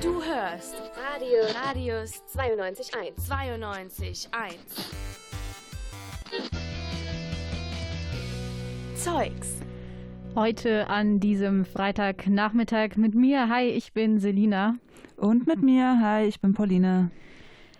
[0.00, 3.14] Du hörst Radio Radius 92.1.
[3.28, 4.54] 92.1.
[8.96, 9.60] Zeugs.
[10.36, 13.48] Heute an diesem Freitagnachmittag mit mir.
[13.48, 14.76] Hi, ich bin Selina.
[15.16, 15.98] Und mit mir.
[16.00, 17.10] Hi, ich bin Pauline.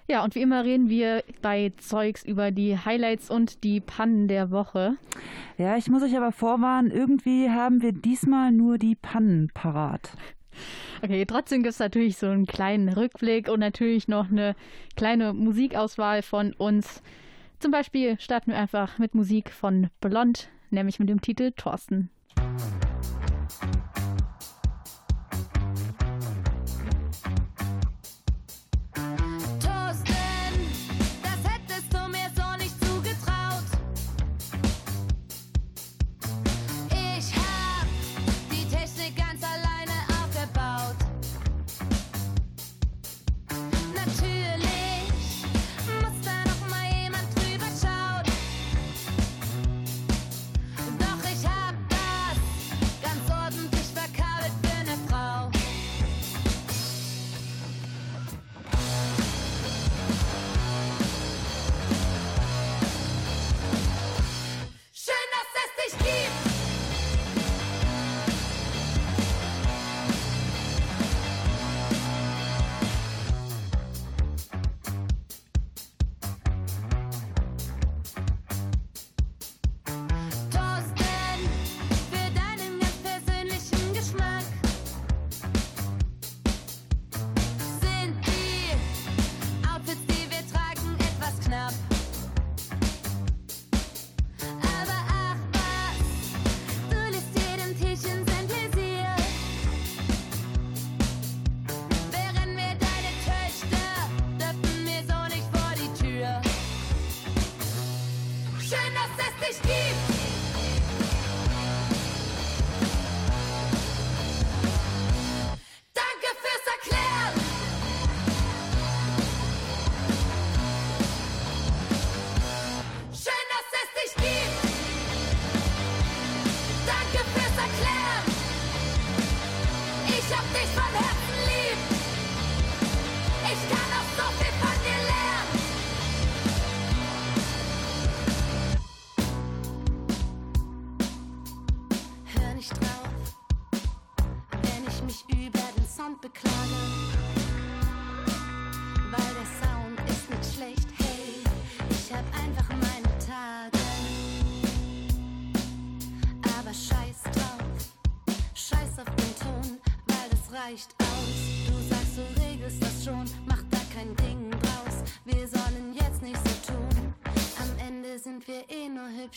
[0.06, 4.50] Ja, und wie immer reden wir bei Zeugs über die Highlights und die Pannen der
[4.50, 4.96] Woche.
[5.56, 10.10] Ja, ich muss euch aber vorwarnen, irgendwie haben wir diesmal nur die Pannen parat.
[11.02, 14.54] Okay, trotzdem gibt es natürlich so einen kleinen Rückblick und natürlich noch eine
[14.94, 17.02] kleine Musikauswahl von uns.
[17.58, 22.10] Zum Beispiel starten wir einfach mit Musik von Blond, nämlich mit dem Titel Thorsten.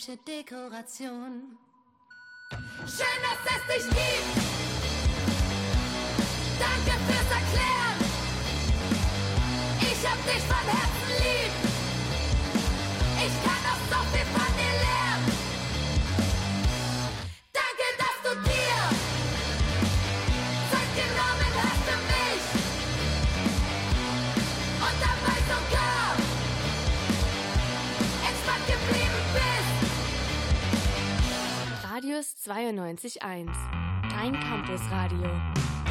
[0.06, 1.58] Dekoration.
[2.86, 4.36] Schön, dass es dich gibt.
[6.58, 7.98] Danke fürs Erklären.
[9.80, 11.52] Ich hab dich von Herzen lieb.
[13.26, 15.07] Ich kann auch so viel von dir lernen.
[32.08, 33.52] Radius 92.1.
[34.08, 35.20] Dein Campusradio.
[35.20, 35.87] Down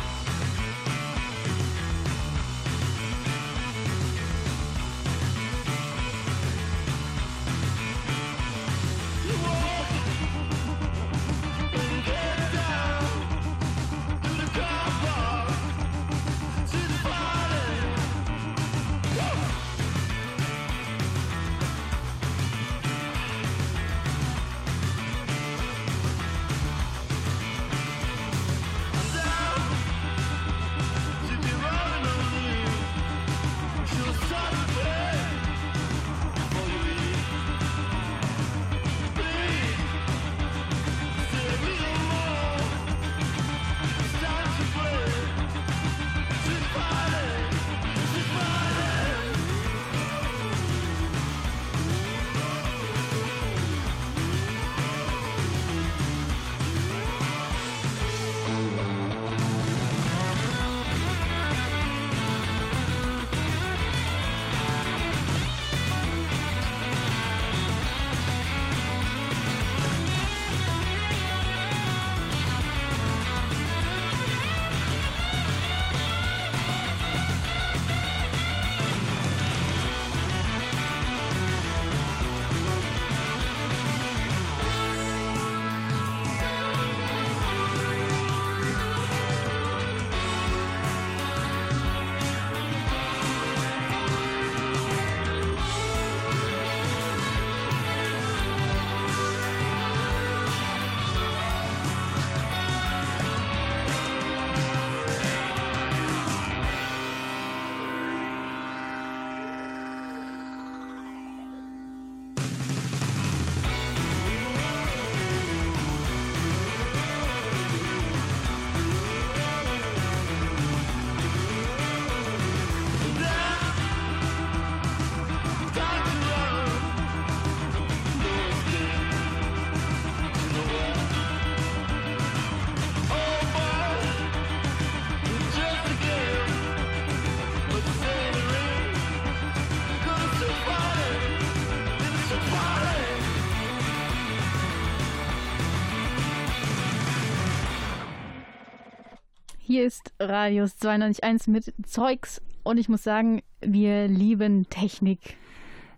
[149.78, 155.38] Hier ist Radius 92.1 mit Zeugs und ich muss sagen, wir lieben Technik.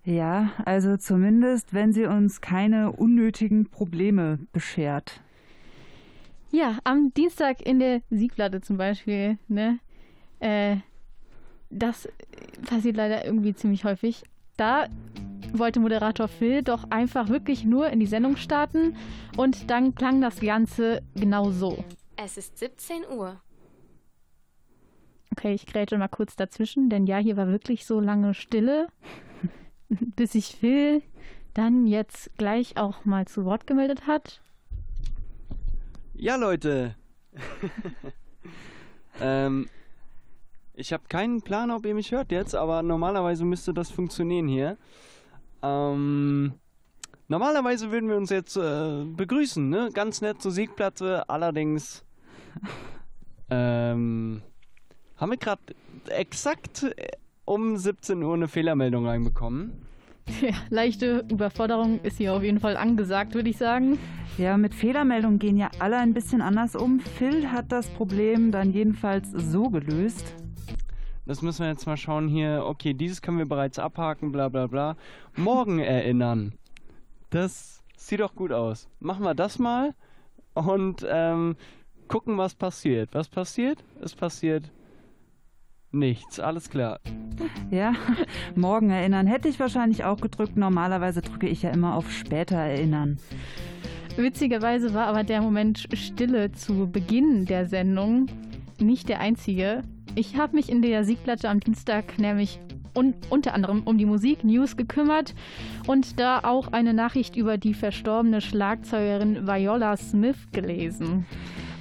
[0.03, 5.21] Ja, also zumindest, wenn sie uns keine unnötigen Probleme beschert.
[6.51, 9.79] Ja, am Dienstag in der Siegplatte zum Beispiel, ne?
[10.41, 10.75] Äh,
[11.69, 12.09] das
[12.65, 14.23] passiert leider irgendwie ziemlich häufig.
[14.57, 14.87] Da
[15.53, 18.97] wollte Moderator Phil doch einfach wirklich nur in die Sendung starten
[19.37, 21.81] und dann klang das Ganze genau so.
[22.17, 23.41] Es ist 17 Uhr.
[25.39, 28.89] Okay, ich grätsche mal kurz dazwischen, denn ja, hier war wirklich so lange Stille,
[29.87, 31.01] bis sich Phil
[31.53, 34.41] dann jetzt gleich auch mal zu Wort gemeldet hat.
[36.13, 36.93] Ja, Leute.
[39.21, 39.69] ähm,
[40.73, 44.77] ich habe keinen Plan, ob ihr mich hört jetzt, aber normalerweise müsste das funktionieren hier.
[45.63, 46.51] Ähm,
[47.29, 49.89] normalerweise würden wir uns jetzt äh, begrüßen, ne?
[49.93, 51.29] Ganz nett zur Siegplatte.
[51.29, 52.03] Allerdings
[53.49, 54.41] ähm,
[55.19, 55.61] haben wir gerade
[56.07, 57.11] exakt äh,
[57.45, 59.85] um 17 Uhr eine Fehlermeldung reinbekommen.
[60.41, 63.97] Ja, leichte Überforderung ist hier auf jeden Fall angesagt, würde ich sagen.
[64.37, 66.99] Ja, mit Fehlermeldungen gehen ja alle ein bisschen anders um.
[66.99, 70.35] Phil hat das Problem dann jedenfalls so gelöst.
[71.25, 72.63] Das müssen wir jetzt mal schauen hier.
[72.65, 74.95] Okay, dieses können wir bereits abhaken, bla bla bla.
[75.35, 76.53] Morgen erinnern.
[77.31, 78.87] Das sieht doch gut aus.
[78.99, 79.95] Machen wir das mal
[80.53, 81.55] und ähm,
[82.07, 83.09] gucken, was passiert.
[83.13, 83.83] Was passiert?
[83.99, 84.71] Es passiert
[85.91, 86.39] nichts.
[86.39, 86.99] Alles klar.
[87.71, 87.93] Ja,
[88.55, 90.57] morgen erinnern hätte ich wahrscheinlich auch gedrückt.
[90.57, 93.17] Normalerweise drücke ich ja immer auf später erinnern.
[94.17, 98.25] Witzigerweise war aber der Moment Stille zu Beginn der Sendung
[98.79, 99.83] nicht der einzige.
[100.15, 102.59] Ich habe mich in der Siegplatte am Dienstag nämlich
[102.95, 105.35] un unter anderem um die Musik-News gekümmert
[105.87, 111.25] und da auch eine Nachricht über die verstorbene Schlagzeugerin Viola Smith gelesen.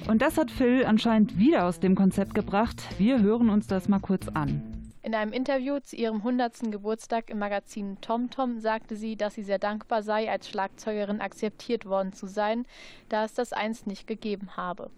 [0.07, 2.81] Und das hat Phil anscheinend wieder aus dem Konzept gebracht.
[2.97, 4.79] Wir hören uns das mal kurz an.
[5.01, 6.71] In einem Interview zu ihrem 100.
[6.71, 12.11] Geburtstag im Magazin TomTom sagte sie, dass sie sehr dankbar sei, als Schlagzeugerin akzeptiert worden
[12.11, 12.65] zu sein,
[13.07, 14.91] da es das einst nicht gegeben habe.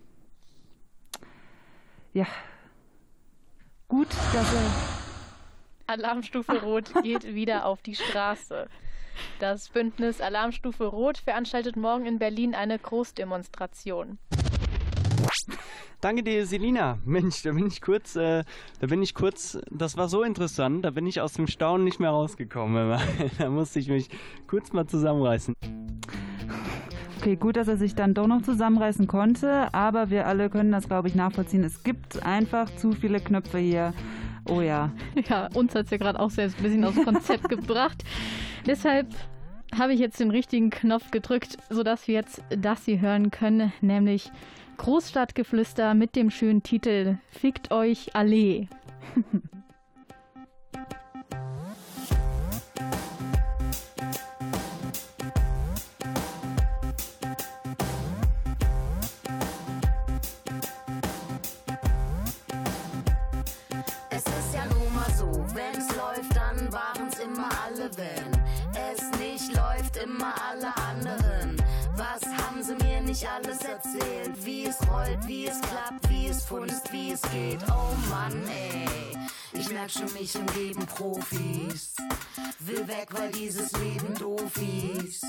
[2.13, 2.25] Ja.
[3.87, 4.71] Gut, dass er.
[5.87, 8.67] Alarmstufe Rot geht wieder auf die Straße.
[9.39, 14.17] Das Bündnis Alarmstufe Rot veranstaltet morgen in Berlin eine Großdemonstration.
[16.01, 16.97] Danke dir, Selina.
[17.05, 18.43] Mensch, da bin ich kurz, äh,
[18.79, 21.99] da bin ich kurz, das war so interessant, da bin ich aus dem Staunen nicht
[21.99, 22.99] mehr rausgekommen.
[23.37, 24.09] da musste ich mich
[24.47, 25.53] kurz mal zusammenreißen.
[27.19, 30.87] Okay, gut, dass er sich dann doch noch zusammenreißen konnte, aber wir alle können das,
[30.87, 31.63] glaube ich, nachvollziehen.
[31.63, 33.93] Es gibt einfach zu viele Knöpfe hier.
[34.49, 34.91] Oh ja.
[35.29, 38.03] Ja, uns hat es ja gerade auch selbst ein bisschen aus dem Konzept gebracht.
[38.65, 39.07] Deshalb
[39.77, 44.31] habe ich jetzt den richtigen Knopf gedrückt, sodass wir jetzt das hier hören können, nämlich
[44.81, 48.67] Großstadtgeflüster mit dem schönen Titel Fickt euch Allee.
[64.09, 68.31] Es ist ja nun mal so, wenn's läuft, dann waren's immer alle, wenn
[68.73, 71.61] es nicht läuft, immer alle anderen.
[71.95, 74.40] Was haben sie mir nicht alles erzählt?
[75.01, 77.59] Rollt, wie es klappt, wie es funzt, wie es geht.
[77.69, 79.17] Oh Mann, ey.
[79.53, 81.93] Ich merk schon, mich umgeben Profis.
[82.59, 84.51] Will weg, weil dieses Leben doof
[85.03, 85.25] ist.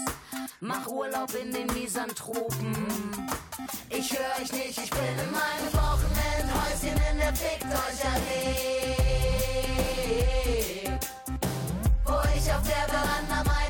[0.60, 2.76] Mach Urlaub in den Misanthropen.
[3.88, 8.96] Ich hör euch nicht, ich bin in meinem Wochenendhäuschen in der Fickt euch Allee.
[12.04, 13.61] Wo ich auf der Veranda meine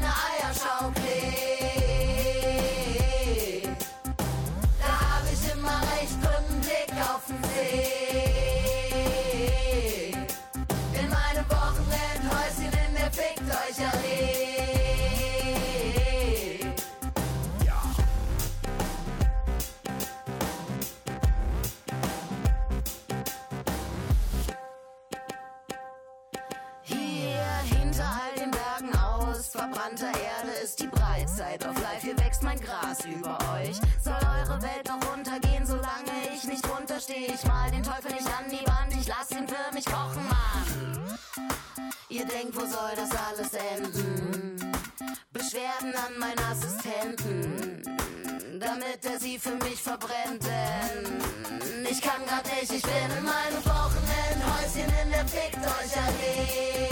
[33.14, 33.76] über euch.
[34.02, 37.32] Soll eure Welt noch runtergehen, solange ich nicht runterstehe?
[37.34, 41.18] Ich mal den Teufel nicht an die Wand, ich lass ihn für mich kochen, Mann.
[42.08, 44.72] Ihr denkt, wo soll das alles enden?
[45.32, 47.82] Beschwerden an meinen Assistenten,
[48.60, 50.44] damit er sie für mich verbrennt.
[50.44, 56.91] Denn ich kann grad nicht, ich bin in meinem Wochenendhäuschen in der Fickt euch Allee.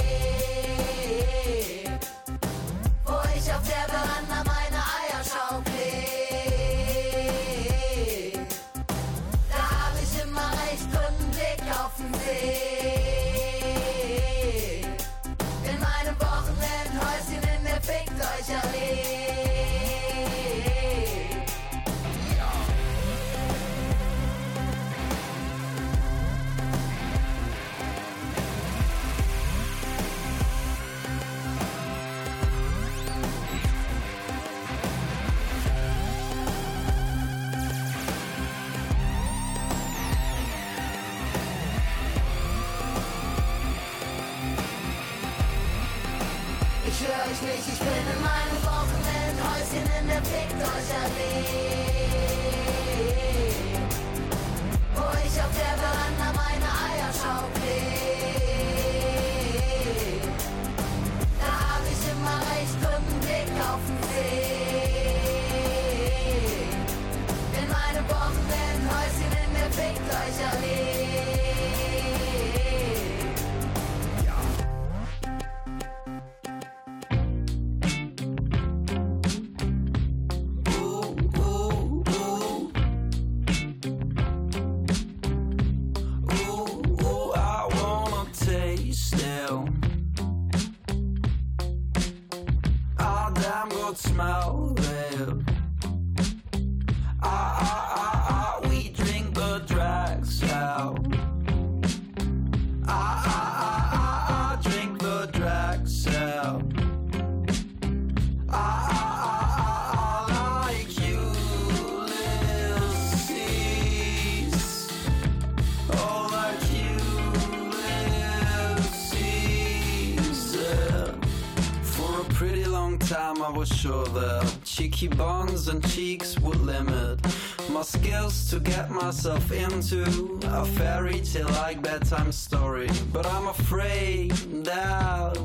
[123.61, 127.21] was sure that cheeky bones and cheeks would limit
[127.69, 130.03] my skills to get myself into
[130.45, 132.89] a fairy tale like bedtime story.
[133.13, 134.31] But I'm afraid
[134.65, 135.37] that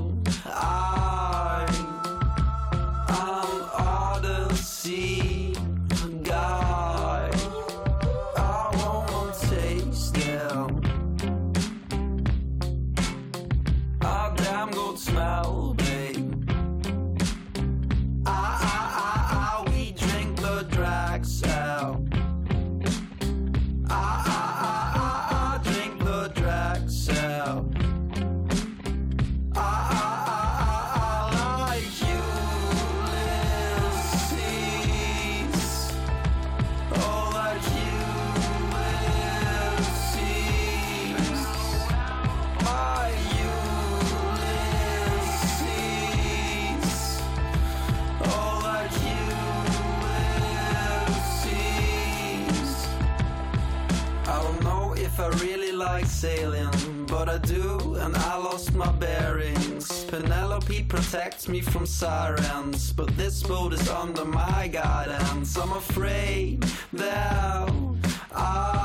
[0.46, 0.95] I
[56.16, 60.06] sailing, but I do, and I lost my bearings.
[60.06, 65.58] Penelope protects me from sirens, but this boat is under my guidance.
[65.58, 67.70] I'm afraid that
[68.32, 68.76] I.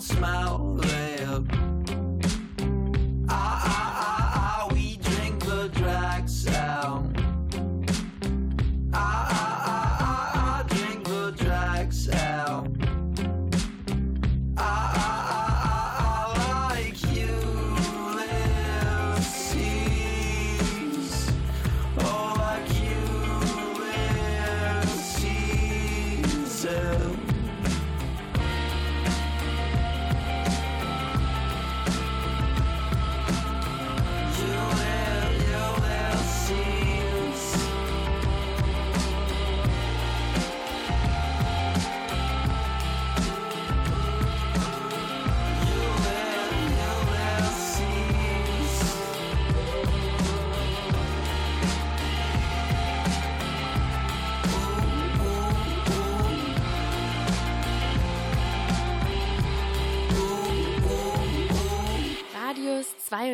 [0.00, 0.41] Smile.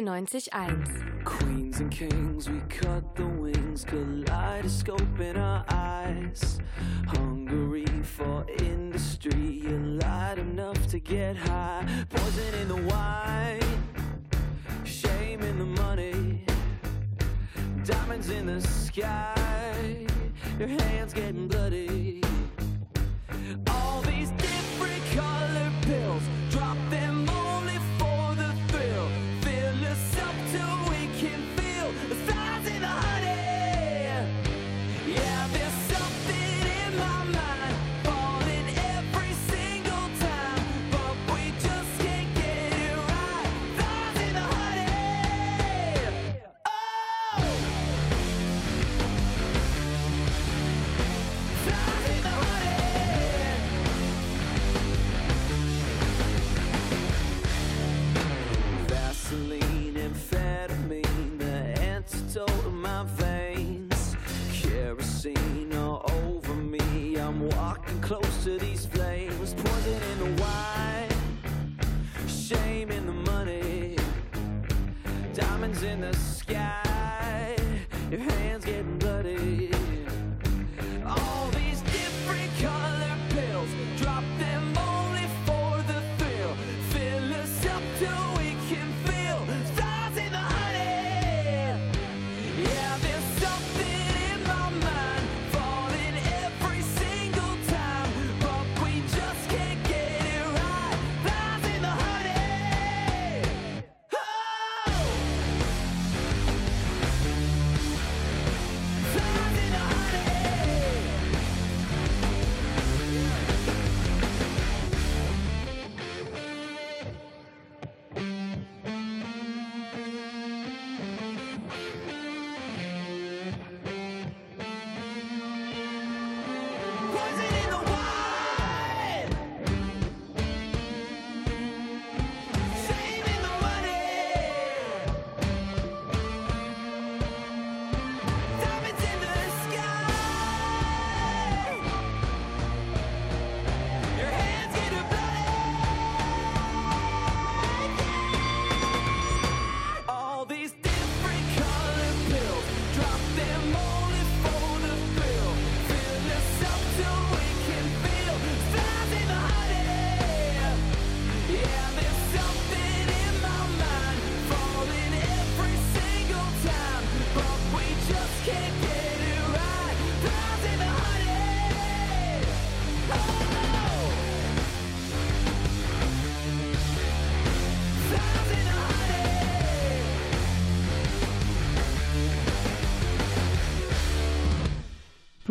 [0.09, 6.61] Queens and kings, we cut the wings, kaleidoscope in our eyes.
[7.07, 11.85] Hungry for industry, you light enough to get high.
[12.09, 13.61] Poison in the wine,
[14.85, 16.47] shame in the money,
[17.85, 20.07] diamonds in the sky,
[20.59, 22.23] your hands getting bloody.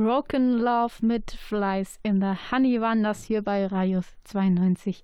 [0.08, 5.02] Broken Love mit Flies in the Honey waren das hier bei Radius 92.1.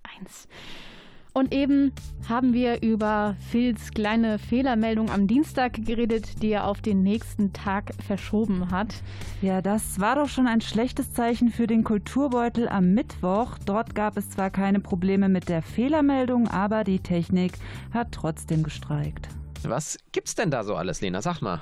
[1.33, 1.91] Und eben
[2.29, 7.91] haben wir über Phils kleine Fehlermeldung am Dienstag geredet, die er auf den nächsten Tag
[8.07, 8.95] verschoben hat.
[9.41, 13.57] Ja, das war doch schon ein schlechtes Zeichen für den Kulturbeutel am Mittwoch.
[13.65, 17.57] Dort gab es zwar keine Probleme mit der Fehlermeldung, aber die Technik
[17.93, 19.27] hat trotzdem gestreikt.
[19.63, 21.21] Was gibt's denn da so alles, Lena?
[21.21, 21.61] Sag mal.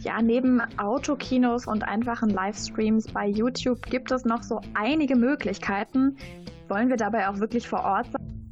[0.00, 6.16] Ja, neben Autokinos und einfachen Livestreams bei YouTube gibt es noch so einige Möglichkeiten.
[6.68, 8.50] Wollen wir dabei auch wirklich vor Ort sein?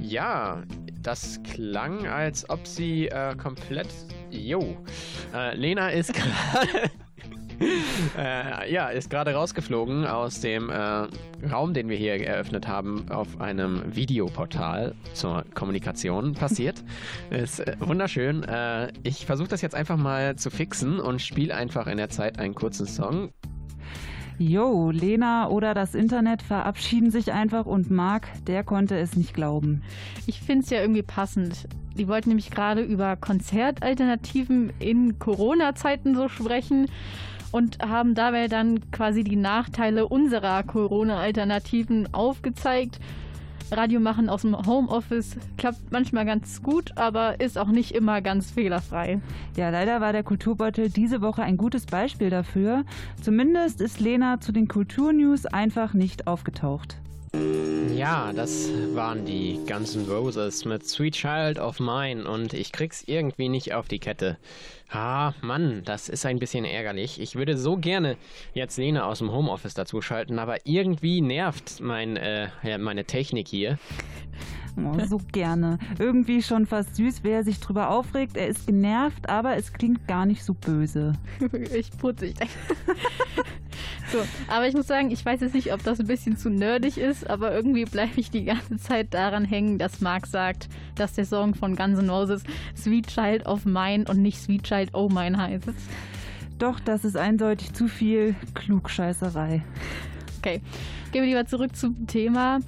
[0.00, 0.62] Ja,
[1.02, 3.88] das klang, als ob sie äh, komplett.
[4.30, 4.76] Jo.
[5.34, 6.12] Äh, Lena ist
[6.52, 6.90] gerade.
[8.18, 11.06] äh, ja, ist gerade rausgeflogen aus dem äh,
[11.50, 16.82] Raum, den wir hier eröffnet haben, auf einem Videoportal zur Kommunikation passiert.
[17.30, 18.42] ist äh, wunderschön.
[18.44, 22.38] Äh, ich versuche das jetzt einfach mal zu fixen und spiele einfach in der Zeit
[22.38, 23.30] einen kurzen Song.
[24.38, 29.82] Jo, Lena oder das Internet verabschieden sich einfach und Marc, der konnte es nicht glauben.
[30.26, 31.66] Ich finde es ja irgendwie passend.
[31.96, 36.88] Die wollten nämlich gerade über Konzertalternativen in Corona-Zeiten so sprechen
[37.56, 43.00] und haben dabei dann quasi die Nachteile unserer Corona-Alternativen aufgezeigt.
[43.72, 48.50] Radio machen aus dem Homeoffice klappt manchmal ganz gut, aber ist auch nicht immer ganz
[48.50, 49.20] fehlerfrei.
[49.56, 52.84] Ja, leider war der Kulturbeutel diese Woche ein gutes Beispiel dafür.
[53.22, 56.98] Zumindest ist Lena zu den Kulturnews einfach nicht aufgetaucht.
[57.96, 63.02] Ja, das waren die Guns N' Roses mit Sweet Child of Mine und ich krieg's
[63.06, 64.36] irgendwie nicht auf die Kette.
[64.90, 67.18] Ah, Mann, das ist ein bisschen ärgerlich.
[67.18, 68.18] Ich würde so gerne
[68.52, 73.78] jetzt Lena aus dem Homeoffice dazuschalten, aber irgendwie nervt mein, äh, meine Technik hier.
[74.76, 75.78] Oh, so gerne.
[75.98, 78.36] Irgendwie schon fast süß, wer sich drüber aufregt.
[78.36, 81.14] Er ist genervt, aber es klingt gar nicht so böse.
[81.74, 82.34] ich putzig.
[84.12, 86.98] so, aber ich muss sagen, ich weiß jetzt nicht, ob das ein bisschen zu nerdig
[86.98, 91.24] ist, aber irgendwie bleibe ich die ganze Zeit daran hängen, dass Mark sagt, dass der
[91.24, 92.42] Song von Guns N' Roses
[92.76, 95.68] Sweet Child of Mine und nicht Sweet Child Oh Mine heißt.
[96.58, 99.62] Doch, das ist eindeutig zu viel Klugscheißerei.
[100.38, 100.60] Okay,
[101.12, 102.60] gehen wir lieber zurück zum Thema.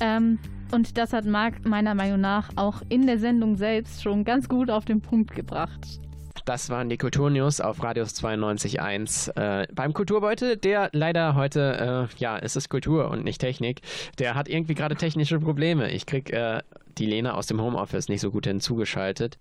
[0.00, 0.38] Ähm,
[0.72, 4.70] und das hat Marc meiner Meinung nach auch in der Sendung selbst schon ganz gut
[4.70, 6.00] auf den Punkt gebracht.
[6.44, 12.38] Das waren die Kulturnews auf Radius 92.1 äh, beim Kulturbeutel, der leider heute, äh, ja,
[12.38, 13.82] es ist Kultur und nicht Technik,
[14.18, 15.90] der hat irgendwie gerade technische Probleme.
[15.90, 16.62] Ich krieg äh,
[16.98, 19.38] die Lena aus dem Homeoffice nicht so gut hinzugeschaltet.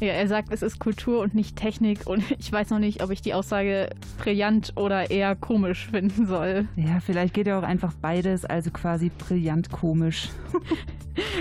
[0.00, 3.10] Ja, er sagt, es ist Kultur und nicht Technik und ich weiß noch nicht, ob
[3.10, 6.68] ich die Aussage brillant oder eher komisch finden soll.
[6.76, 10.28] Ja, vielleicht geht ja auch einfach beides, also quasi brillant komisch.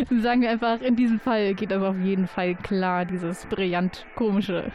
[0.23, 4.71] Sagen wir einfach, in diesem Fall geht aber auf jeden Fall klar, dieses brillant komische.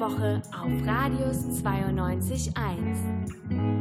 [0.00, 3.73] Woche auf Radius 92.1.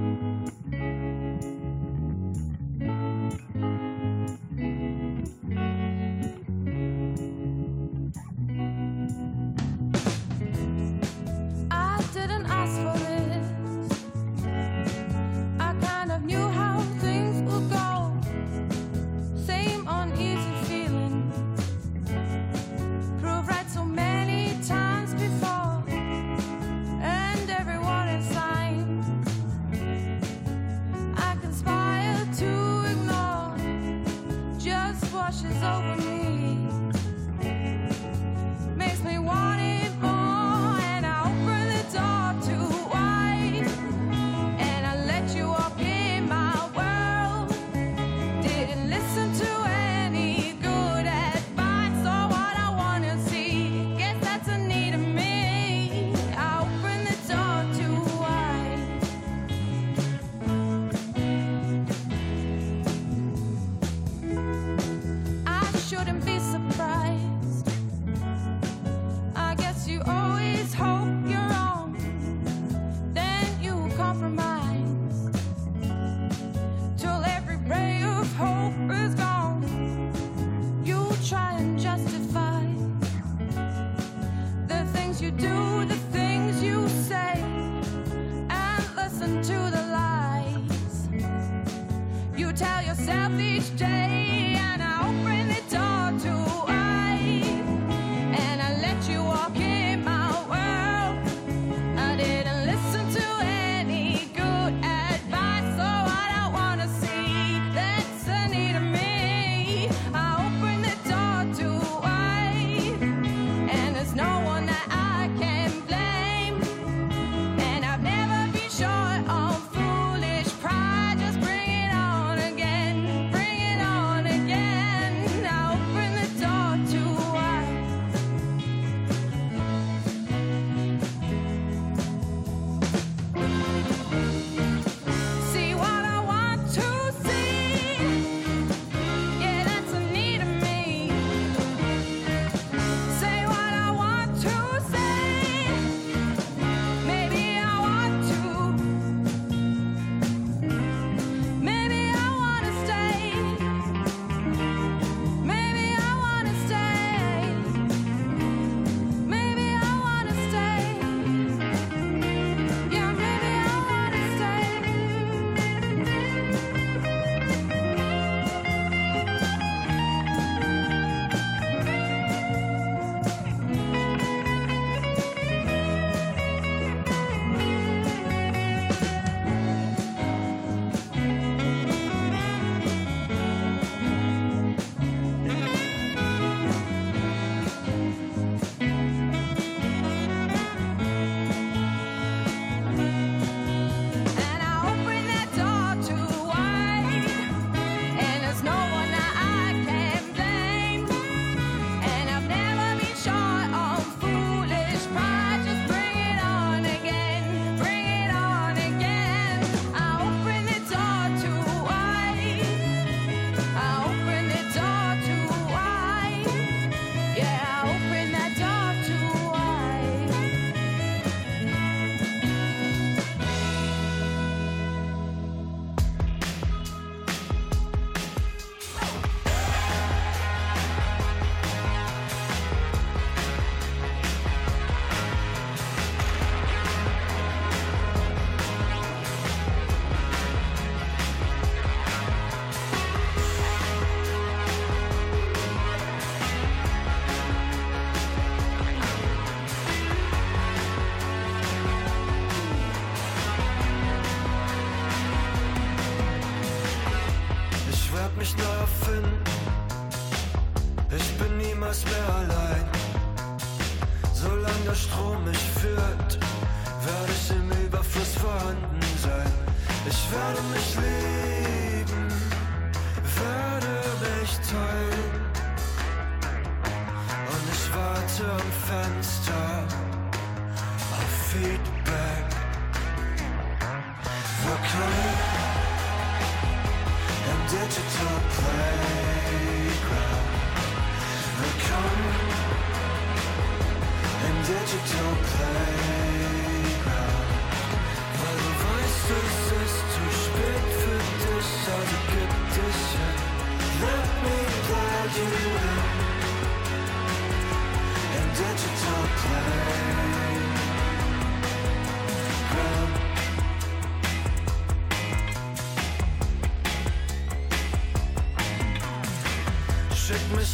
[93.05, 93.92] south each.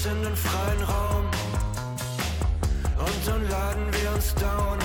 [0.01, 1.25] Mich in den freien Raum
[2.99, 4.79] und dann laden wir uns down.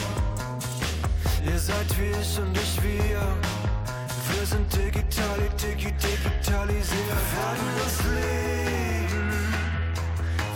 [1.44, 3.22] Ihr seid wie ich und ich wir.
[4.30, 7.10] Wir sind digital, digi digitalisiert.
[7.10, 9.30] Wir werden uns lieben,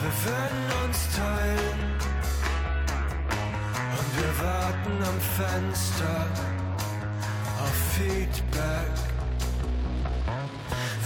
[0.02, 1.80] wir werden uns teilen.
[3.96, 6.16] Und wir warten am Fenster
[7.62, 8.94] auf Feedback.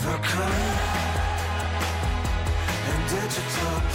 [0.05, 0.62] Wir können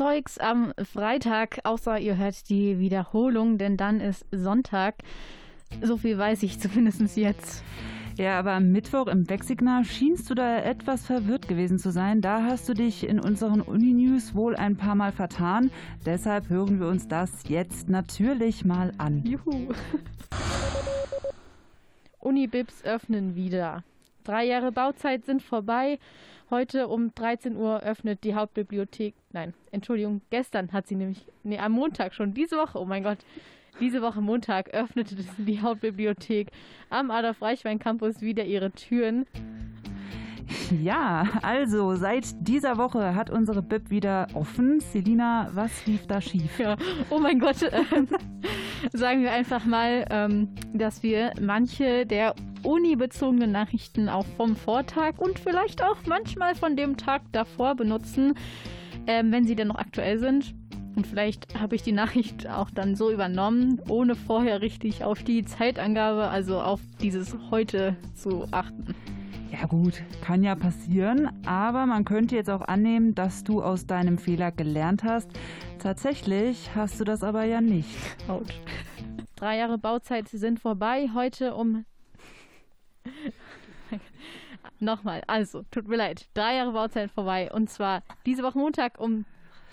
[0.00, 4.94] Zeugs am Freitag, außer ihr hört die Wiederholung, denn dann ist Sonntag.
[5.82, 7.62] So viel weiß ich zumindest jetzt.
[8.16, 12.22] Ja, aber am Mittwoch im Wegsignal schienst du da etwas verwirrt gewesen zu sein.
[12.22, 15.70] Da hast du dich in unseren Uni-News wohl ein paar Mal vertan.
[16.06, 19.22] Deshalb hören wir uns das jetzt natürlich mal an.
[19.26, 19.74] Juhu.
[22.20, 23.84] Unibibs öffnen wieder.
[24.24, 25.98] Drei Jahre Bauzeit sind vorbei.
[26.50, 29.14] Heute um 13 Uhr öffnet die Hauptbibliothek.
[29.32, 31.24] Nein, Entschuldigung, gestern hat sie nämlich.
[31.44, 32.34] Nee, am Montag schon.
[32.34, 33.18] Diese Woche, oh mein Gott.
[33.78, 36.48] Diese Woche Montag öffnete die Hauptbibliothek
[36.90, 39.26] am Adolf-Reichwein-Campus wieder ihre Türen.
[40.82, 44.80] Ja, also seit dieser Woche hat unsere Bib wieder offen.
[44.80, 46.58] Selina, was lief da schief?
[46.58, 46.76] Ja,
[47.10, 47.62] oh mein Gott.
[48.92, 55.38] Sagen wir einfach mal, ähm, dass wir manche der unibezogenen Nachrichten auch vom Vortag und
[55.38, 58.34] vielleicht auch manchmal von dem Tag davor benutzen,
[59.06, 60.54] ähm, wenn sie denn noch aktuell sind.
[60.96, 65.44] Und vielleicht habe ich die Nachricht auch dann so übernommen, ohne vorher richtig auf die
[65.44, 68.94] Zeitangabe, also auf dieses heute zu achten.
[69.50, 74.16] Ja gut, kann ja passieren, aber man könnte jetzt auch annehmen, dass du aus deinem
[74.16, 75.28] Fehler gelernt hast.
[75.80, 77.88] Tatsächlich hast du das aber ja nicht.
[78.28, 78.54] Autsch.
[79.34, 81.10] Drei Jahre Bauzeit sind vorbei.
[81.14, 81.84] Heute um.
[84.78, 86.28] Nochmal, also, tut mir leid.
[86.34, 87.50] Drei Jahre Bauzeit vorbei.
[87.52, 89.24] Und zwar diese Woche Montag um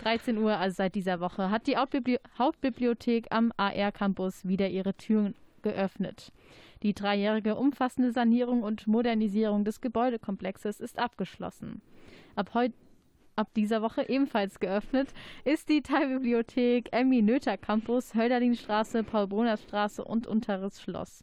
[0.02, 5.34] 13 Uhr, also seit dieser Woche, hat die Hauptbibli Hauptbibliothek am AR-Campus wieder ihre Türen
[5.62, 6.32] geöffnet.
[6.82, 11.82] Die dreijährige umfassende Sanierung und Modernisierung des Gebäudekomplexes ist abgeschlossen.
[12.36, 12.74] Ab heute
[13.38, 15.08] ab dieser Woche ebenfalls geöffnet,
[15.44, 21.22] ist die Teilbibliothek Emmy Noether Campus, Hölderlinstraße, Paul-Brunner-Straße und Unteres Schloss.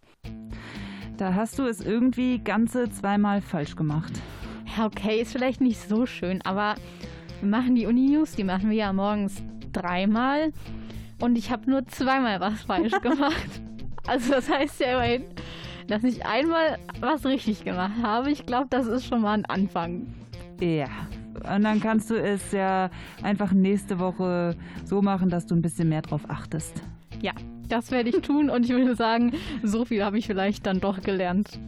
[1.17, 4.13] Da hast du es irgendwie ganze zweimal falsch gemacht.
[4.77, 6.75] Ja, okay, ist vielleicht nicht so schön, aber
[7.41, 10.53] wir machen die Uni-News, die machen wir ja morgens dreimal
[11.21, 13.61] und ich habe nur zweimal was falsch gemacht.
[14.07, 15.25] Also das heißt ja immerhin,
[15.87, 18.31] dass ich einmal was richtig gemacht habe.
[18.31, 20.07] Ich glaube, das ist schon mal ein Anfang.
[20.59, 20.87] Ja.
[21.53, 22.89] Und dann kannst du es ja
[23.21, 26.81] einfach nächste Woche so machen, dass du ein bisschen mehr drauf achtest.
[27.21, 27.33] Ja,
[27.67, 31.01] das werde ich tun und ich würde sagen, so viel habe ich vielleicht dann doch
[31.01, 31.59] gelernt.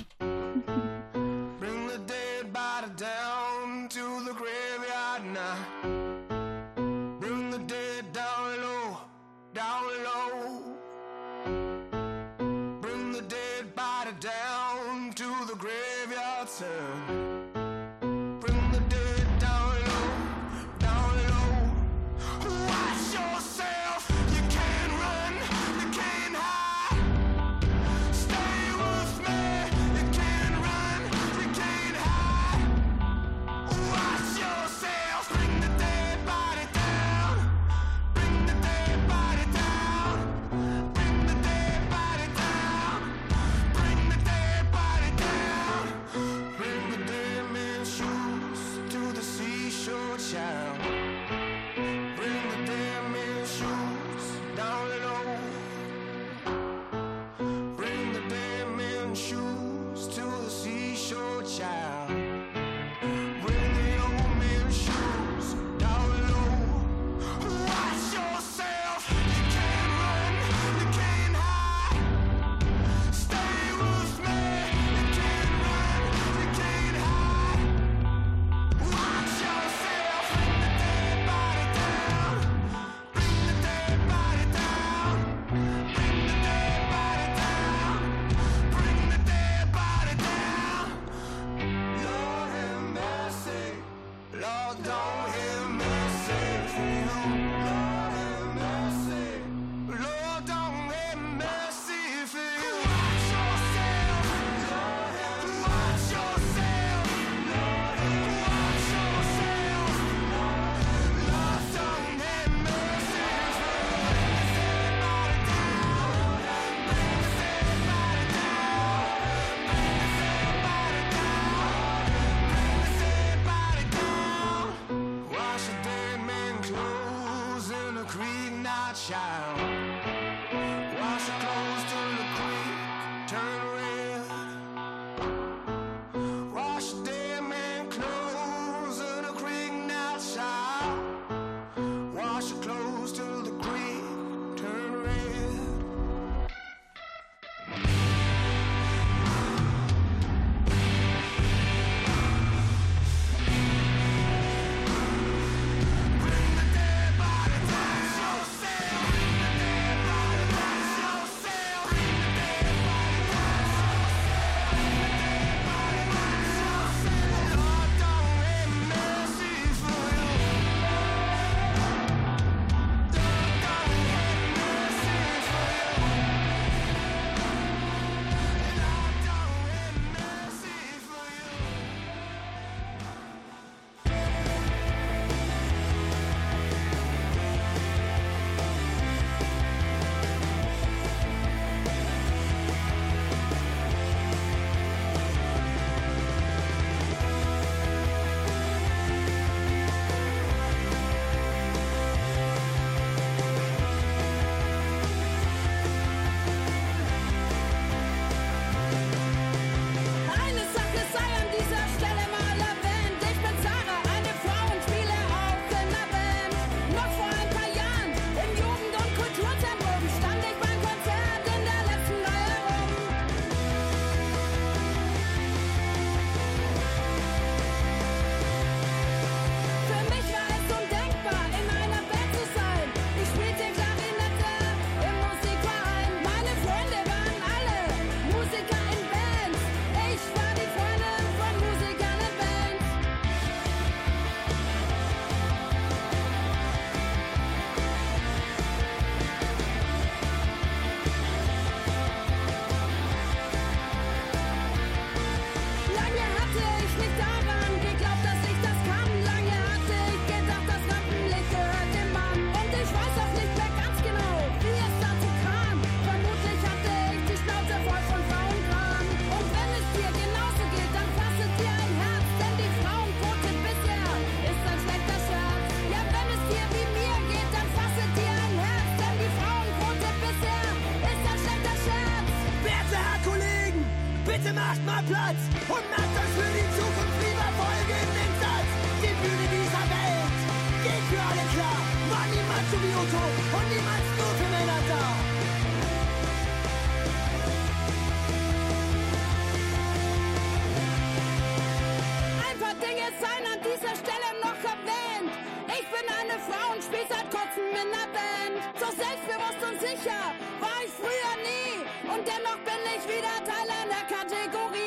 [312.47, 314.86] noch bin ich wieder Teil einer Kategorie.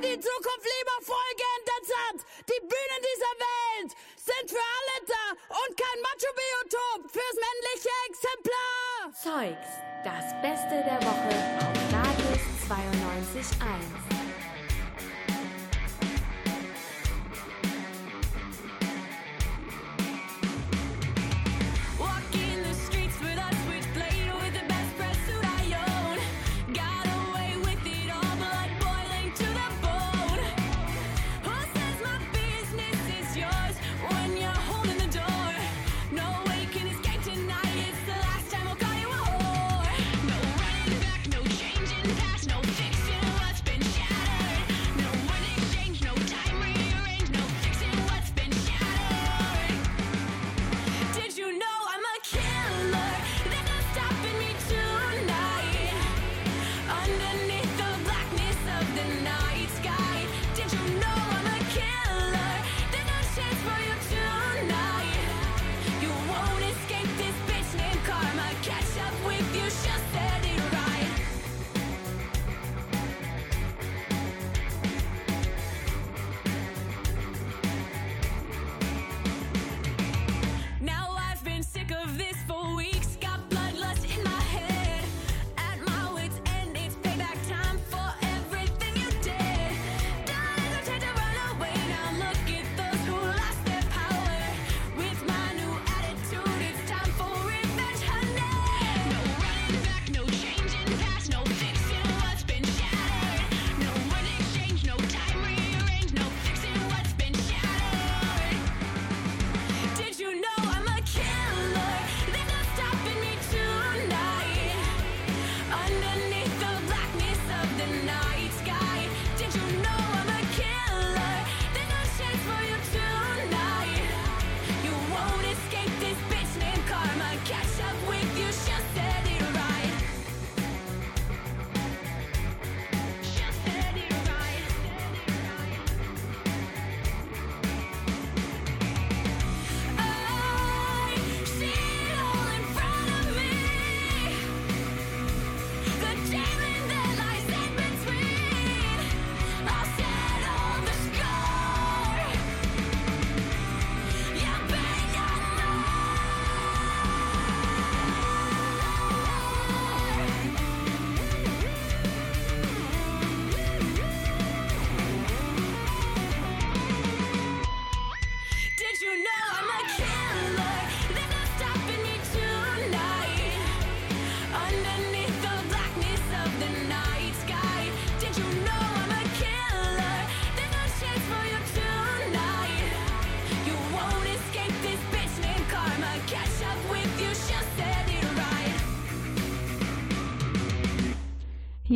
[0.00, 2.24] für die Zukunft lieber folgenden Satz.
[2.48, 9.12] Die Bühnen dieser Welt sind für alle da und kein Macho-Biotop fürs männliche Exemplar.
[9.12, 9.70] Zeugs,
[10.04, 14.09] das Beste der Woche auf Radius 92.1.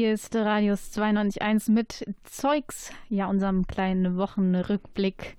[0.05, 5.39] Hier ist Radius 92.1 mit Zeugs, ja, unserem kleinen Wochenrückblick.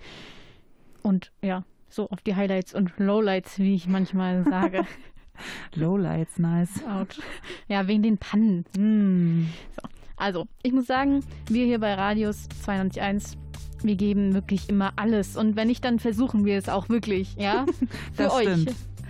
[1.04, 4.84] Und ja, so auf die Highlights und Lowlights, wie ich manchmal sage.
[5.76, 6.84] Lowlights, nice.
[6.88, 7.22] Out.
[7.68, 8.66] Ja, wegen den Pannen.
[8.76, 9.54] Mm.
[9.76, 9.88] So.
[10.18, 13.38] Also, ich muss sagen, wir hier bei Radius 92.1
[13.84, 15.38] wir geben wirklich immer alles.
[15.38, 17.68] Und wenn nicht, dann versuchen wir es auch wirklich, ja?
[18.14, 18.66] Für euch.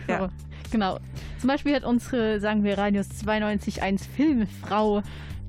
[0.10, 0.20] Ja.
[0.20, 0.30] So,
[0.70, 0.99] genau.
[1.39, 5.01] Zum Beispiel hat unsere, sagen wir, Radius 92.1 Filmfrau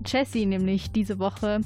[0.06, 1.60] Chessie nämlich diese Woche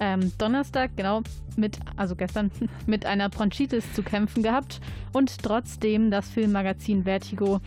[0.00, 1.22] ähm, Donnerstag, genau,
[1.56, 2.50] mit, also gestern,
[2.86, 4.80] mit einer Bronchitis zu kämpfen gehabt
[5.12, 7.60] und trotzdem das Filmmagazin Vertigo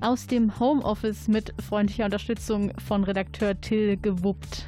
[0.00, 4.64] aus dem Homeoffice mit freundlicher Unterstützung von Redakteur Till gewuppt.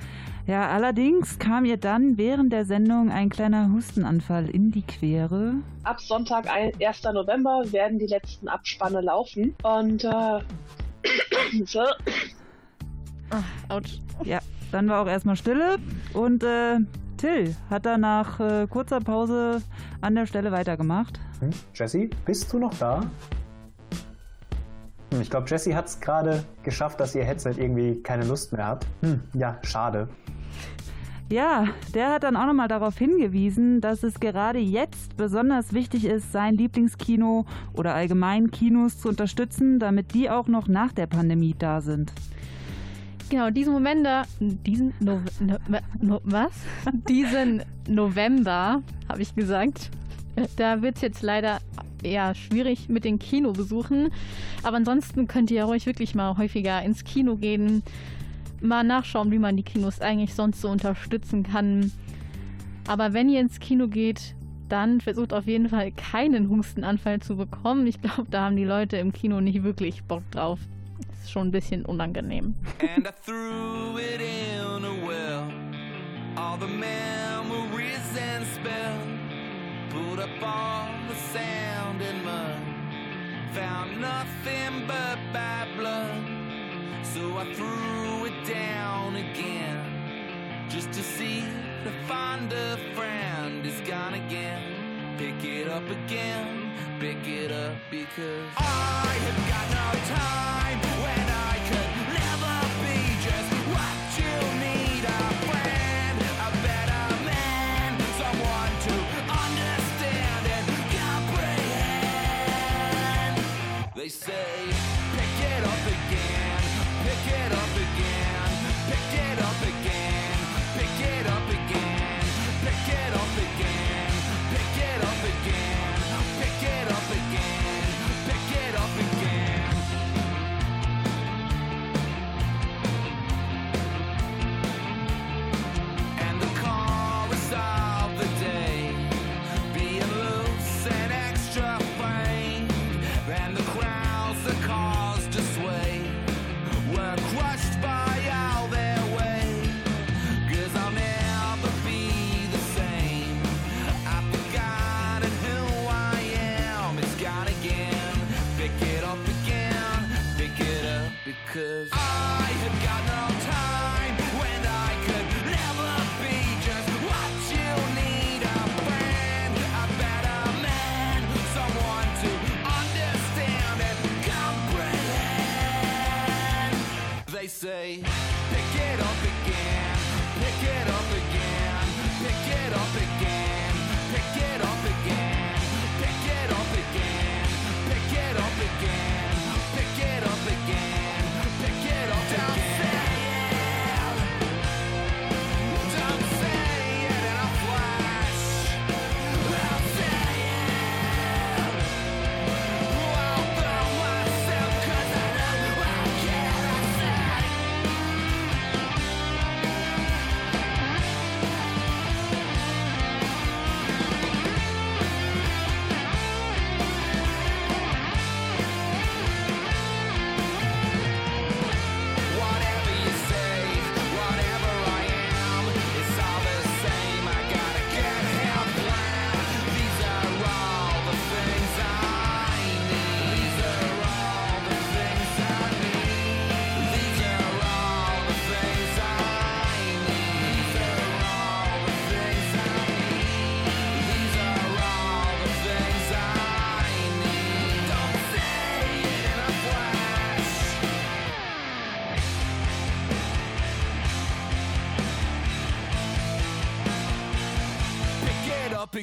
[0.46, 5.54] Ja, allerdings kam ihr dann während der Sendung ein kleiner Hustenanfall in die Quere.
[5.84, 7.02] Ab Sonntag, 1.
[7.04, 9.54] November, werden die letzten Abspanne laufen.
[9.62, 10.40] Und äh,
[11.66, 11.84] so.
[13.30, 14.00] Ach, ouch.
[14.24, 14.40] Ja,
[14.72, 15.76] dann war auch erstmal Stille
[16.14, 16.78] und äh,
[17.16, 19.62] Till hat dann nach äh, kurzer Pause
[20.00, 21.20] an der Stelle weitergemacht.
[21.40, 21.50] Hm?
[21.74, 23.00] Jessie, bist du noch da?
[25.12, 28.66] Hm, Ich glaube, Jessie hat es gerade geschafft, dass ihr Headset irgendwie keine Lust mehr
[28.66, 28.86] hat.
[29.02, 30.08] Hm, ja, schade.
[31.30, 36.32] Ja, der hat dann auch nochmal darauf hingewiesen, dass es gerade jetzt besonders wichtig ist,
[36.32, 41.82] sein Lieblingskino oder allgemein Kinos zu unterstützen, damit die auch noch nach der Pandemie da
[41.82, 42.12] sind.
[43.30, 45.56] Genau, diesen Moment da, diesen no, no,
[46.00, 46.50] no, was?
[47.08, 49.90] diesen November, habe ich gesagt.
[50.56, 51.58] Da wird es jetzt leider
[52.02, 54.10] eher schwierig mit den Kinobesuchen.
[54.64, 57.84] Aber ansonsten könnt ihr ruhig wirklich mal häufiger ins Kino gehen.
[58.60, 61.92] Mal nachschauen, wie man die Kinos eigentlich sonst so unterstützen kann.
[62.88, 64.34] Aber wenn ihr ins Kino geht,
[64.68, 67.86] dann versucht auf jeden Fall keinen Hustenanfall zu bekommen.
[67.86, 70.58] Ich glaube, da haben die Leute im Kino nicht wirklich Bock drauf.
[71.30, 72.56] Schon ein bisschen unangenehm.
[72.80, 75.48] And I threw it in a well.
[76.36, 78.98] All the memories and spell.
[79.90, 82.58] Pulled up all the sand and mud.
[83.54, 86.20] Found nothing but bad blood.
[87.04, 90.66] So I threw it down again.
[90.68, 91.44] Just to see
[91.84, 95.16] to find a friend is gone again.
[95.16, 100.89] Pick it up again, pick it up because I have got no time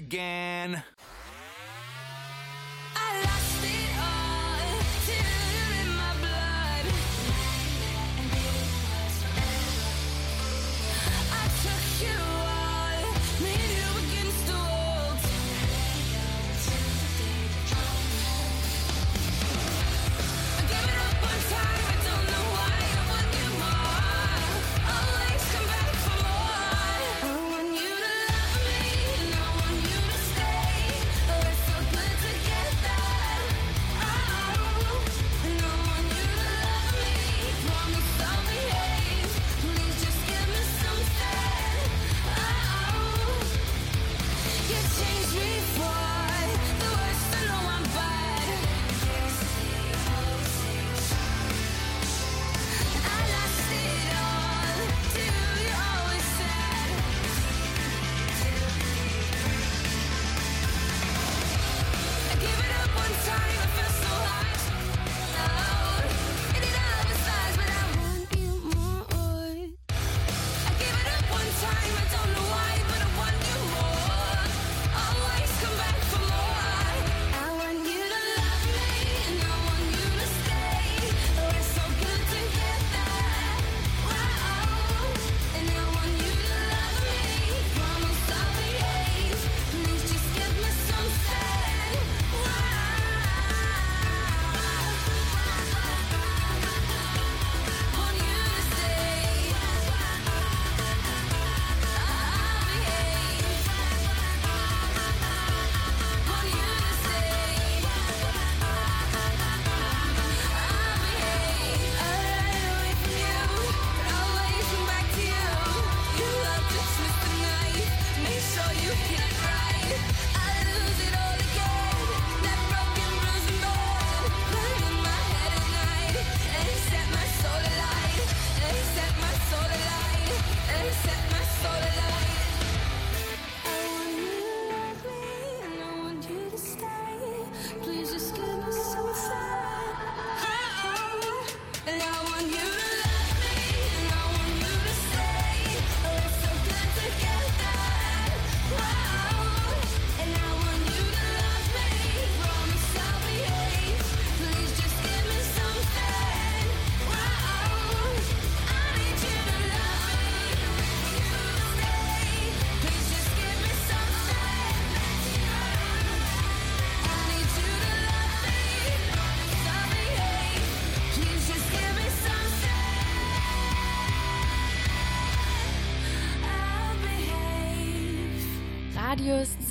[0.07, 0.81] again.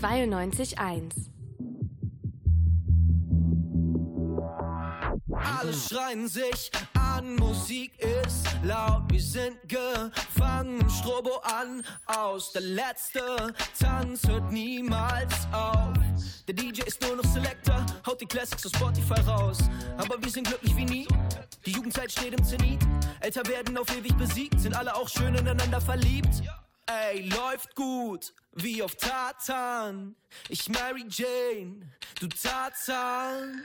[0.02, 1.30] 92.1.
[5.32, 11.82] Alle schreien sich an, Musik ist laut, wir sind gefangen im Strobo an.
[12.06, 15.94] Aus der letzte Tanz hört niemals auf.
[16.46, 19.58] Der DJ ist nur noch Selector, haut die Classics auf Spotify raus.
[19.96, 21.08] Aber wir sind glücklich wie nie,
[21.64, 22.80] die Jugendzeit steht im Zenit.
[23.20, 26.42] Älter werden auf ewig besiegt, sind alle auch schön ineinander verliebt.
[26.88, 30.14] Ey, läuft gut, wie auf Tatan.
[30.48, 31.80] Ich Mary Jane,
[32.20, 33.60] du Tarzan.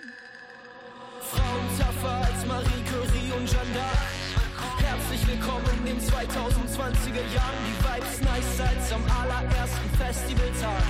[1.30, 4.84] Frauen tougher als Marie Curie und Jeanne d'Arc.
[4.84, 7.62] Herzlich willkommen in den 2020er Jahren.
[7.68, 10.84] Die Vibes nice als am allerersten Festivaltag.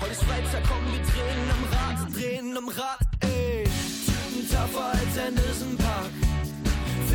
[0.00, 3.62] Heute ist Freitag, komm, wir drehen am Rad, drehen am Rad, ey.
[4.04, 6.27] Typen tougher als Anderson Park.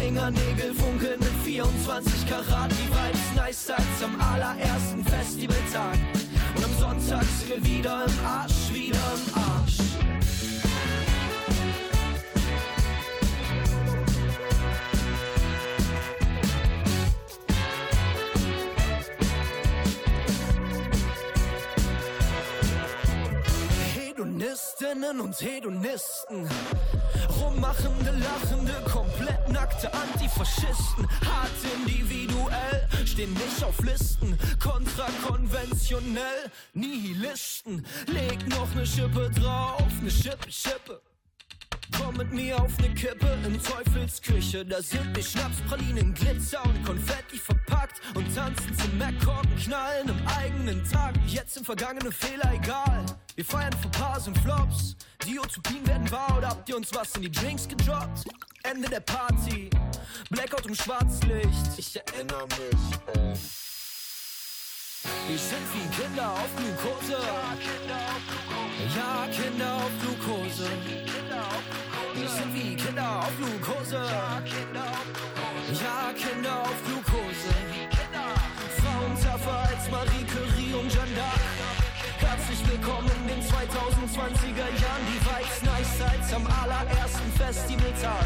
[0.04, 2.70] Fingernägel funkeln mit 24 Karat.
[2.72, 5.98] Die Vibes nice als am allerersten Festivaltag.
[6.58, 9.78] Und am Sonntag sind wir wieder im Arsch, wieder im Arsch.
[23.96, 26.50] Hedonistinnen und Hedonisten.
[27.40, 29.23] Rummachende, lachende, komplett
[29.54, 31.08] nackte Antifaschisten.
[31.26, 34.38] Hart individuell, stehen nicht auf Listen.
[34.62, 37.86] Kontrakonventionell, Nihilisten.
[38.08, 41.13] Leg noch ne Schippe drauf, ne Schippe, Schippe.
[41.98, 44.66] Komm mit mir auf ne Kippe in Teufelsküche.
[44.66, 48.02] Da sind wir Schnapspralinen, Glitzer und Konfetti verpackt.
[48.16, 51.14] Und tanzen zum Mac-Korken, knallen im eigenen Tag.
[51.28, 53.06] Jetzt sind vergangene Fehler egal.
[53.36, 54.96] Wir feiern Fauxpas und Flops.
[55.26, 58.26] Die Utopien werden wahr oder habt ihr uns was in die Drinks gedroppt?
[58.64, 59.70] Ende der Party.
[60.30, 61.78] Blackout im Schwarzlicht.
[61.78, 63.24] Ich erinnere mich.
[65.28, 67.18] Wir sind wie Kinder auf Glukose.
[68.96, 70.70] Ja, Kinder auf Glukose.
[70.86, 71.33] Wir
[72.44, 73.96] sind wie Kinder auf Glukose.
[73.96, 74.42] Ja,
[76.14, 77.54] Kinder auf Glukose.
[78.80, 81.40] Frauen tougher als Marie Curie und Jeanne d'Arc.
[82.20, 85.06] Herzlich willkommen in den 2020er Jahren.
[85.12, 88.26] Die Vibes nice als am allerersten Festivaltag.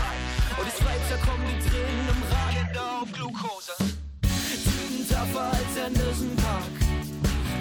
[0.58, 2.54] Und es bleibt ja kommen die Tränen im Rad.
[2.58, 3.76] Kinder auf Glukose.
[4.22, 6.76] Typen tougher als Anderson Park.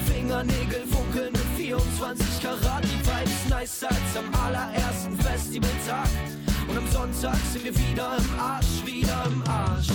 [0.06, 2.84] Fingernägel funkeln mit 24 Karat.
[2.84, 6.08] Die Vibes nice als am allerersten Festivaltag.
[6.86, 9.88] Am Sonntag sind wir wieder im Arsch, wieder im Arsch.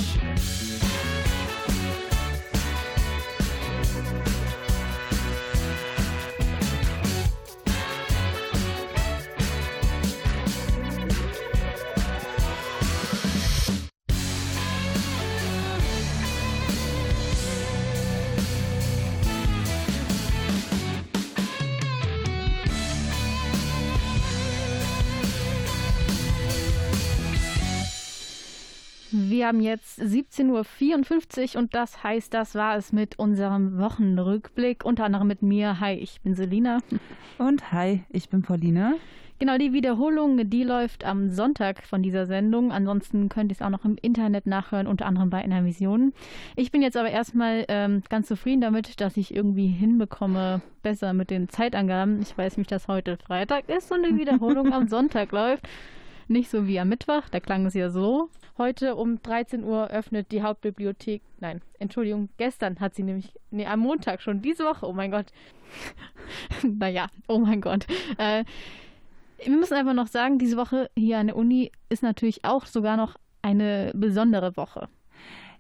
[29.41, 34.85] Wir haben jetzt 17.54 Uhr und das heißt, das war es mit unserem Wochenrückblick.
[34.85, 35.79] Unter anderem mit mir.
[35.79, 36.77] Hi, ich bin Selina.
[37.39, 38.97] Und hi, ich bin Pauline.
[39.39, 42.71] Genau, die Wiederholung, die läuft am Sonntag von dieser Sendung.
[42.71, 46.13] Ansonsten könnt ihr es auch noch im Internet nachhören, unter anderem bei Vision.
[46.55, 51.31] Ich bin jetzt aber erstmal ähm, ganz zufrieden damit, dass ich irgendwie hinbekomme, besser mit
[51.31, 52.21] den Zeitangaben.
[52.21, 55.67] Ich weiß nicht, dass heute Freitag ist und die Wiederholung am Sonntag läuft.
[56.27, 58.29] Nicht so wie am Mittwoch, da klang es ja so.
[58.57, 61.21] Heute um 13 Uhr öffnet die Hauptbibliothek.
[61.39, 63.33] Nein, Entschuldigung, gestern hat sie nämlich.
[63.49, 64.87] Nee, am Montag schon, diese Woche.
[64.87, 65.27] Oh mein Gott.
[66.63, 67.87] naja, oh mein Gott.
[68.17, 68.43] Äh,
[69.43, 72.97] wir müssen einfach noch sagen, diese Woche hier an der Uni ist natürlich auch sogar
[72.97, 74.87] noch eine besondere Woche.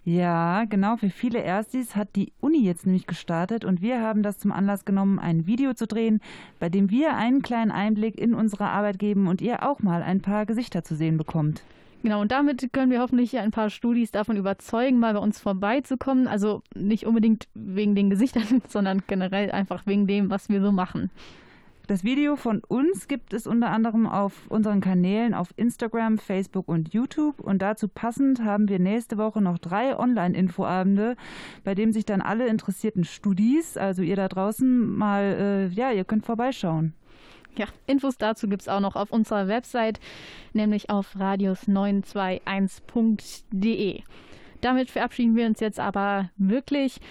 [0.03, 0.97] Ja, genau.
[0.97, 4.83] Für viele Erstis hat die Uni jetzt nämlich gestartet und wir haben das zum Anlass
[4.83, 6.21] genommen, ein Video zu drehen,
[6.59, 10.21] bei dem wir einen kleinen Einblick in unsere Arbeit geben und ihr auch mal ein
[10.21, 11.63] paar Gesichter zu sehen bekommt.
[12.01, 16.27] Genau, und damit können wir hoffentlich ein paar Studis davon überzeugen, mal bei uns vorbeizukommen.
[16.27, 21.11] Also nicht unbedingt wegen den Gesichtern, sondern generell einfach wegen dem, was wir so machen.
[21.91, 26.93] Das Video von uns gibt es unter anderem auf unseren Kanälen auf Instagram, Facebook und
[26.93, 27.41] YouTube.
[27.41, 31.17] Und dazu passend haben wir nächste Woche noch drei Online-Infoabende,
[31.65, 36.05] bei denen sich dann alle interessierten Studis, also ihr da draußen, mal, äh, ja, ihr
[36.05, 36.93] könnt vorbeischauen.
[37.57, 39.99] Ja, Infos dazu gibt es auch noch auf unserer Website,
[40.53, 44.03] nämlich auf radius921.de.
[44.61, 47.01] Damit verabschieden wir uns jetzt aber wirklich.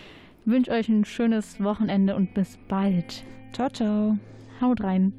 [0.47, 3.25] Ich wünsche euch ein schönes Wochenende und bis bald.
[3.53, 4.17] Ciao, ciao.
[4.61, 5.13] Haut rein.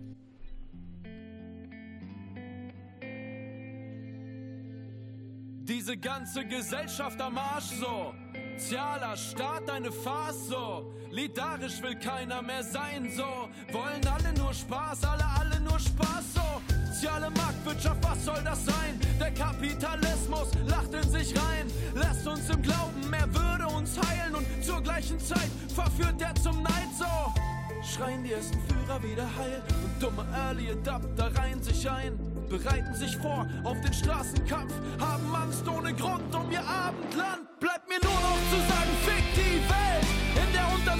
[5.63, 8.13] Diese ganze Gesellschaft am Arsch so.
[8.61, 10.93] Sozialer Staat, eine Farce so.
[11.09, 13.49] Lidarisch will keiner mehr sein so.
[13.73, 16.61] Wollen alle nur Spaß, alle, alle nur Spaß so.
[16.85, 18.99] Soziale Marktwirtschaft, was soll das sein?
[19.19, 24.45] Der Kapitalismus lacht in sich rein, lässt uns im Glauben, er würde uns heilen und
[24.63, 27.61] zur gleichen Zeit verführt er zum Neid so.
[27.84, 29.61] Schreien die ersten Führer wieder heil.
[29.84, 32.17] Und dumme Early Adapter reihen sich ein,
[32.49, 37.59] bereiten sich vor auf den Straßenkampf, haben Angst ohne Grund um ihr Abendland.
[37.59, 40.99] Bleibt mir nur noch zu sagen, fick die Welt, in der unterm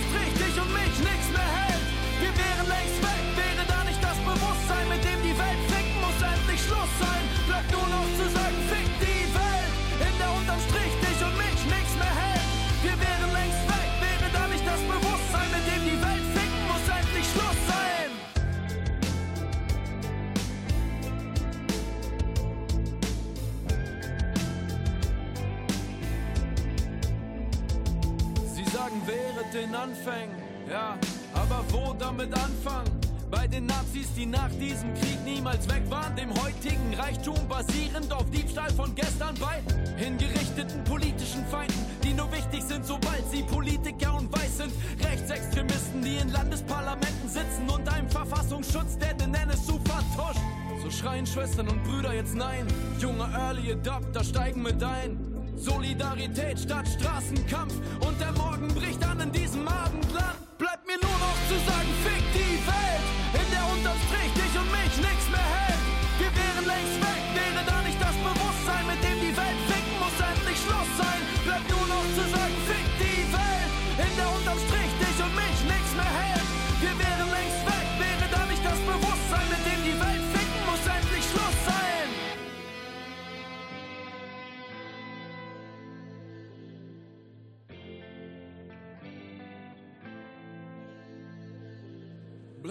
[29.54, 30.36] den Anfängen,
[30.70, 30.98] ja,
[31.34, 32.90] aber wo damit anfangen?
[33.30, 38.30] Bei den Nazis, die nach diesem Krieg niemals weg waren, dem heutigen Reichtum basierend auf
[38.30, 39.62] Diebstahl von gestern bei
[39.98, 44.74] hingerichteten politischen Feinden, die nur wichtig sind, sobald sie Politiker und Weiß sind.
[45.04, 50.42] Rechtsextremisten, die in Landesparlamenten sitzen und einem Verfassungsschutz, der den NSU vertuscht.
[50.82, 52.68] So schreien Schwestern und Brüder jetzt nein.
[53.00, 55.31] Junge Early Adopter steigen mit ein.
[55.62, 57.74] Solidarität statt Straßenkampf
[58.06, 60.58] und der Morgen bricht an in diesem Abendland.
[60.58, 62.21] Bleibt mir nur noch zu sagen, fick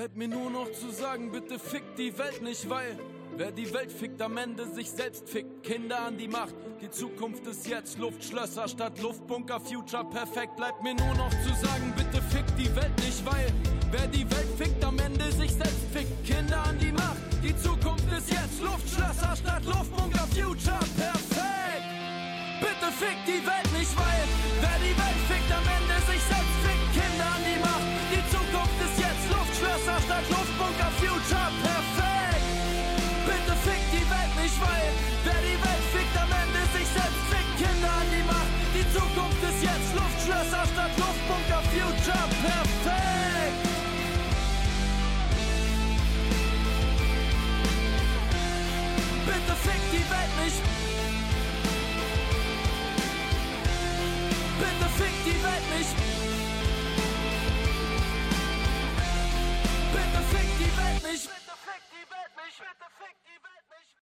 [0.01, 2.99] Bleibt mir nur noch zu sagen, bitte fickt die Welt nicht, weil
[3.37, 5.63] wer die Welt fickt, am Ende sich selbst fickt.
[5.63, 7.99] Kinder an die Macht, die Zukunft ist jetzt.
[7.99, 10.57] Luftschlösser statt Luftbunker, Future perfekt.
[10.57, 13.53] Bleibt mir nur noch zu sagen, bitte fickt die Welt nicht, weil
[13.91, 16.25] wer die Welt fickt, am Ende sich selbst fickt.
[16.25, 18.63] Kinder an die Macht, die Zukunft ist jetzt.
[18.63, 21.85] Luftschlösser statt Luftbunker, Future perfekt.
[22.59, 23.70] Bitte fickt die Welt
[55.71, 56.10] Bitte